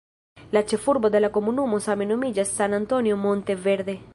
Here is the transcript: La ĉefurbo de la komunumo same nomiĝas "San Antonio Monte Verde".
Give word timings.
La 0.55 0.61
ĉefurbo 0.71 1.11
de 1.17 1.21
la 1.21 1.29
komunumo 1.35 1.81
same 1.89 2.07
nomiĝas 2.13 2.57
"San 2.61 2.77
Antonio 2.79 3.21
Monte 3.27 3.59
Verde". 3.67 3.97